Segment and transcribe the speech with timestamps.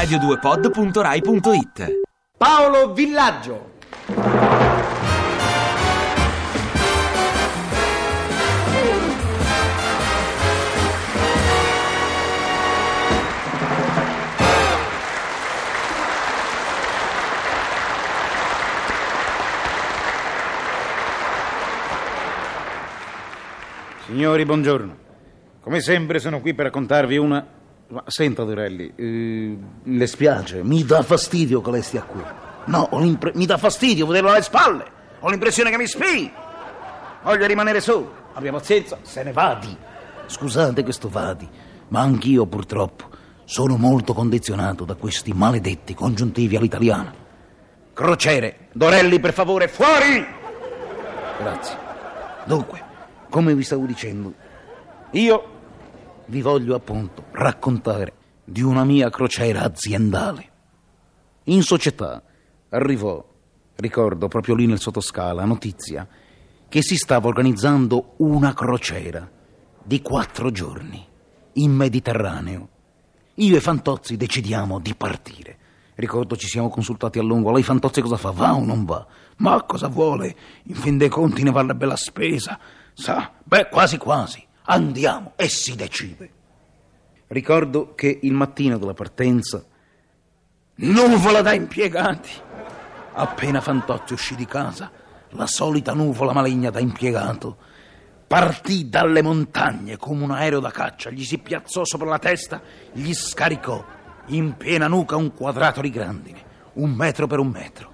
[0.00, 2.00] radio2pod.rai.it
[2.38, 3.68] Paolo Villaggio.
[24.06, 24.96] Signori, buongiorno.
[25.60, 27.58] Come sempre sono qui per raccontarvi una...
[27.90, 32.22] Ma senta, Dorelli, eh, le spiace, mi dà fastidio che lei stia qui.
[32.66, 34.84] No, ho mi dà fastidio vederlo alle spalle.
[35.18, 36.30] Ho l'impressione che mi spii.
[37.24, 38.14] Voglio rimanere solo.
[38.34, 39.76] Abbia pazienza, se ne vadi.
[40.26, 41.48] Scusate questo vadi,
[41.88, 43.08] ma anch'io purtroppo
[43.44, 47.12] sono molto condizionato da questi maledetti congiuntivi all'italiana.
[47.92, 50.24] Crociere, Dorelli, per favore, fuori!
[51.40, 51.76] Grazie.
[52.44, 52.80] Dunque,
[53.28, 54.32] come vi stavo dicendo,
[55.10, 55.59] io
[56.30, 58.14] vi voglio appunto raccontare
[58.44, 60.48] di una mia crociera aziendale.
[61.44, 62.22] In società
[62.68, 63.22] arrivò,
[63.76, 66.06] ricordo proprio lì nel sottoscala, notizia
[66.68, 69.28] che si stava organizzando una crociera
[69.82, 71.04] di quattro giorni
[71.54, 72.68] in Mediterraneo.
[73.34, 75.58] Io e Fantozzi decidiamo di partire.
[75.96, 77.50] Ricordo ci siamo consultati a lungo.
[77.50, 78.30] Lei Fantozzi cosa fa?
[78.30, 79.04] Va o non va?
[79.38, 80.36] Ma cosa vuole?
[80.64, 82.58] In fin dei conti ne varrebbe la spesa.
[82.92, 83.32] Sa?
[83.42, 84.46] Beh, quasi quasi.
[84.64, 86.30] Andiamo e si decide.
[87.28, 89.64] Ricordo che il mattino della partenza,
[90.74, 92.30] nuvola da impiegati.
[93.12, 94.90] Appena Fantozzi uscì di casa,
[95.30, 97.68] la solita nuvola maligna da impiegato
[98.30, 103.12] partì dalle montagne come un aereo da caccia, gli si piazzò sopra la testa, gli
[103.12, 103.84] scaricò
[104.26, 106.44] in piena nuca un quadrato di grandine,
[106.74, 107.92] un metro per un metro.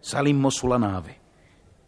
[0.00, 1.20] Salimmo sulla nave.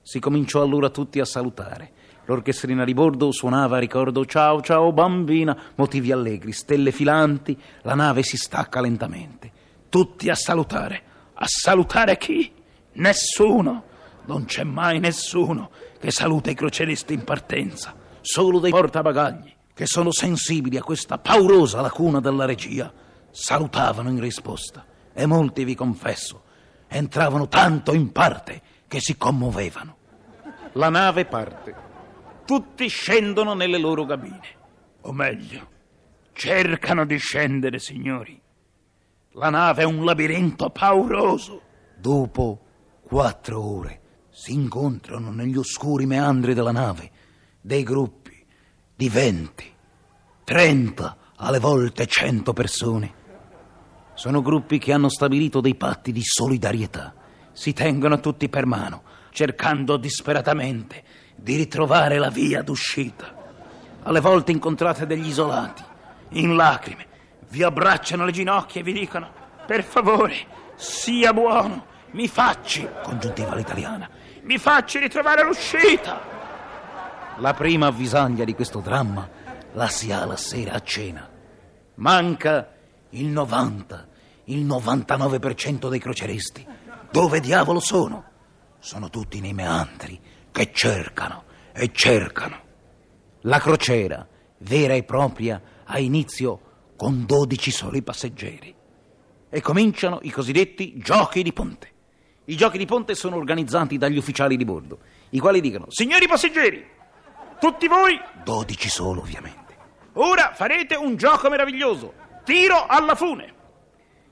[0.02, 1.90] Si cominciò allora tutti a salutare.
[2.26, 8.38] L'orchestrina di bordo suonava, ricordo, ciao ciao bambina, motivi allegri, stelle filanti, la nave si
[8.38, 9.52] stacca lentamente.
[9.90, 11.02] Tutti a salutare.
[11.34, 12.50] A salutare chi?
[12.92, 13.92] Nessuno.
[14.24, 17.94] Non c'è mai nessuno che saluta i croceristi in partenza.
[18.22, 22.90] Solo dei portabagagli, che sono sensibili a questa paurosa lacuna della regia,
[23.30, 24.82] salutavano in risposta.
[25.12, 26.42] E molti, vi confesso,
[26.88, 29.96] entravano tanto in parte che si commuovevano.
[30.72, 31.92] La nave parte.
[32.44, 34.62] Tutti scendono nelle loro cabine.
[35.02, 35.68] O meglio,
[36.32, 38.40] cercano di scendere, signori.
[39.32, 41.62] La nave è un labirinto pauroso.
[41.96, 42.60] Dopo
[43.02, 44.00] quattro ore
[44.30, 47.10] si incontrano negli oscuri meandri della nave
[47.60, 48.44] dei gruppi
[48.94, 49.72] di venti,
[50.44, 53.22] trenta, alle volte cento persone.
[54.12, 57.14] Sono gruppi che hanno stabilito dei patti di solidarietà.
[57.52, 61.02] Si tengono tutti per mano, cercando disperatamente
[61.34, 63.32] di ritrovare la via d'uscita.
[64.02, 65.82] Alle volte incontrate degli isolati,
[66.30, 67.06] in lacrime,
[67.48, 69.30] vi abbracciano le ginocchia e vi dicono:
[69.66, 70.34] Per favore,
[70.74, 74.08] sia buono, mi facci, congiuntiva l'italiana,
[74.42, 76.32] mi facci ritrovare l'uscita.
[77.38, 79.28] La prima avvisaglia di questo dramma
[79.72, 81.28] la si ha la sera a cena.
[81.96, 82.68] Manca
[83.10, 84.08] il 90,
[84.44, 86.66] il 99% dei croceristi.
[87.10, 88.24] Dove diavolo sono?
[88.78, 90.20] Sono tutti nei meandri
[90.54, 91.42] che cercano
[91.72, 92.60] e cercano.
[93.40, 94.24] La crociera,
[94.58, 98.72] vera e propria, ha inizio con 12 soli passeggeri.
[99.50, 101.90] E cominciano i cosiddetti giochi di ponte.
[102.44, 105.00] I giochi di ponte sono organizzati dagli ufficiali di bordo,
[105.30, 106.86] i quali dicono: Signori passeggeri,
[107.58, 109.76] tutti voi, 12 solo ovviamente,
[110.12, 112.12] ora farete un gioco meraviglioso:
[112.44, 113.52] tiro alla fune.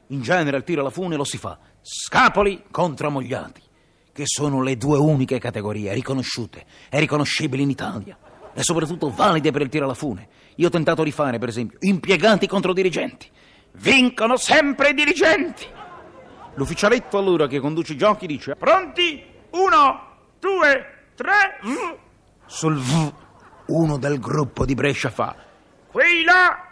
[0.09, 3.63] In genere il tiro alla fune lo si fa scapoli contro ammogliati,
[4.13, 8.17] che sono le due uniche categorie riconosciute e riconoscibili in Italia
[8.53, 10.29] e soprattutto valide per il tiro alla fune.
[10.57, 13.31] Io ho tentato di fare, per esempio, impiegati contro dirigenti.
[13.73, 15.67] Vincono sempre i dirigenti.
[16.55, 19.25] L'ufficialetto allora che conduce i giochi dice: Pronti?
[19.53, 21.59] Uno, due, tre.
[21.63, 21.97] V.
[22.45, 23.13] Sul V,
[23.69, 25.35] uno del gruppo di Brescia fa:
[25.91, 26.69] Qui là,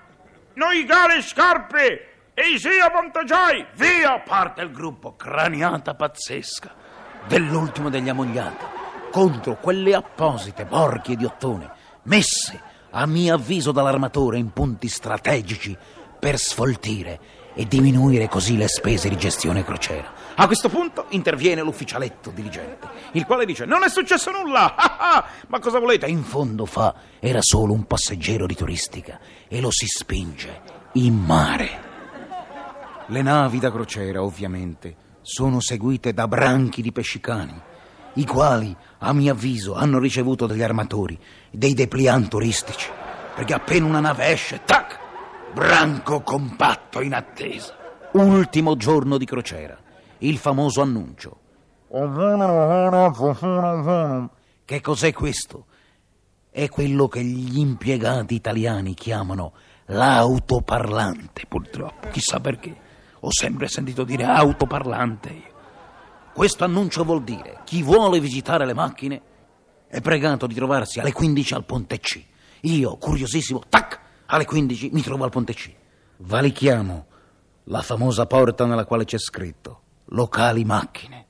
[0.54, 3.68] noi gale scarpe e sia avvantaggiai.
[3.76, 6.79] Via, parte il gruppo, craniata pazzesca
[7.28, 8.64] dell'ultimo degli ammogliati
[9.10, 11.70] contro quelle apposite borchie di ottone
[12.04, 15.76] messe a mio avviso dall'armatore in punti strategici
[16.18, 20.12] per sfoltire e diminuire così le spese di gestione crociera.
[20.36, 24.74] A questo punto interviene l'ufficialetto dirigente, il quale dice: Non è successo nulla!
[25.00, 26.06] Ah, ah, ma cosa volete?
[26.06, 29.18] In fondo fa: era solo un passeggero di turistica
[29.48, 30.60] e lo si spinge
[30.92, 31.88] in mare.
[33.06, 37.60] Le navi da crociera, ovviamente, sono seguite da branchi di pescicani,
[38.14, 41.18] i quali, a mio avviso, hanno ricevuto dagli armatori
[41.50, 42.90] dei dépliant turistici,
[43.34, 44.98] perché appena una nave esce, tac,
[45.52, 47.76] branco compatto in attesa.
[48.12, 49.78] Ultimo giorno di crociera.
[50.18, 51.38] Il famoso annuncio.
[54.64, 55.66] Che cos'è questo?
[56.50, 59.52] È quello che gli impiegati italiani chiamano
[59.86, 62.08] l'autoparlante, purtroppo.
[62.08, 62.88] Chissà perché.
[63.20, 65.42] Ho sempre sentito dire autoparlante.
[66.32, 69.22] Questo annuncio vuol dire chi vuole visitare le macchine
[69.88, 72.24] è pregato di trovarsi alle 15 al Ponte C.
[72.62, 75.74] Io, curiosissimo, tac, alle 15 mi trovo al Ponte C.
[76.18, 77.06] Valichiamo
[77.64, 81.26] la famosa porta nella quale c'è scritto locali macchine.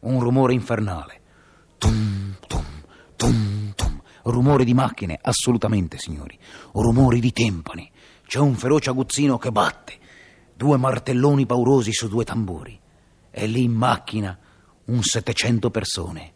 [0.00, 1.20] Un rumore infernale.
[1.78, 2.64] Tum, tum,
[3.16, 4.02] tum, tum.
[4.24, 6.38] Rumore di macchine, assolutamente, signori.
[6.72, 7.90] Rumori di timpani.
[8.26, 9.98] C'è un feroce aguzzino che batte.
[10.62, 12.78] Due martelloni paurosi su due tamburi.
[13.32, 14.38] E lì in macchina
[14.84, 16.32] un 700 persone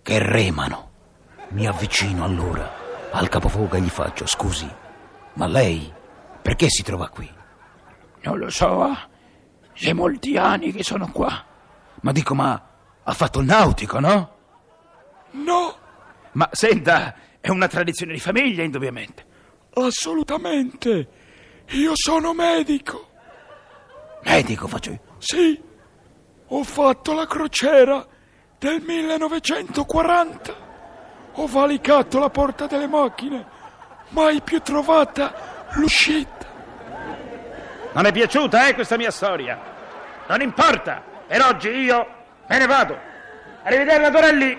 [0.00, 0.90] che remano.
[1.48, 2.70] Mi avvicino allora
[3.10, 4.70] al capofoga e gli faccio: Scusi,
[5.32, 5.92] ma lei
[6.40, 7.28] perché si trova qui?
[8.22, 8.96] Non lo so,
[9.72, 11.44] c'è molti anni che sono qua.
[12.02, 12.68] Ma dico, ma
[13.02, 14.36] ha fatto il nautico, no?
[15.32, 15.76] No,
[16.34, 19.26] Ma senta, è una tradizione di famiglia, indubbiamente.
[19.72, 21.08] assolutamente.
[21.70, 23.08] Io sono medico.
[24.24, 25.00] Medico faccio io.
[25.18, 25.62] Sì,
[26.48, 28.06] ho fatto la crociera
[28.58, 30.62] del 1940.
[31.32, 33.44] Ho valicato la porta delle macchine,
[34.10, 36.46] mai più trovata l'uscita.
[37.92, 39.58] Non è piaciuta, eh, questa mia storia?
[40.26, 42.06] Non importa, per oggi io
[42.48, 42.98] me ne vado.
[43.62, 44.58] Arrivederla, Dorelli.